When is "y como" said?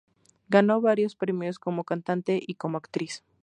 2.41-2.79